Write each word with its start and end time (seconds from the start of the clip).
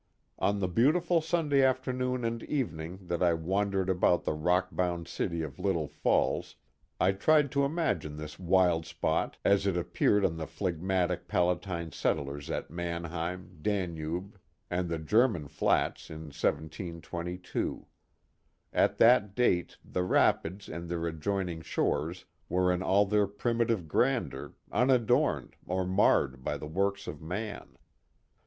On 0.39 0.57
the 0.59 0.67
beautiful 0.67 1.21
Sunday 1.21 1.61
afternoon 1.61 2.25
and 2.25 2.41
evening 2.45 3.05
that 3.05 3.21
I 3.21 3.35
wandered 3.35 3.87
about 3.87 4.23
the 4.23 4.33
rockbound 4.33 5.07
city 5.07 5.43
of 5.43 5.59
Little 5.59 5.87
Falls, 5.87 6.55
I 6.99 7.11
tried 7.11 7.51
to 7.51 7.63
imagine 7.65 8.17
this 8.17 8.39
wild 8.39 8.87
spot 8.87 9.37
as 9.45 9.67
it 9.67 9.77
appeared 9.77 10.23
to 10.23 10.29
the 10.29 10.47
phlegmatic 10.47 11.27
Pala 11.27 11.55
tine 11.59 11.91
settlers 11.91 12.49
at 12.49 12.71
Manheim, 12.71 13.59
Danube, 13.61 14.39
and 14.71 14.89
the 14.89 14.97
German 14.97 15.47
Flats 15.47 16.09
in 16.09 16.31
1722. 16.33 17.85
At 18.73 18.97
that 18.97 19.35
date 19.35 19.77
the 19.85 20.01
rapids 20.03 20.67
and 20.67 20.89
their 20.89 21.05
adjoining 21.05 21.61
shores 21.61 22.25
were 22.49 22.71
in 22.73 22.81
all 22.81 23.05
their 23.05 23.27
primitive 23.27 23.87
grandeur, 23.87 24.55
unadorned 24.71 25.57
or 25.67 25.85
marred 25.85 26.43
by 26.43 26.57
the 26.57 26.65
works 26.65 27.07
oE 27.07 27.17
man. 27.17 27.77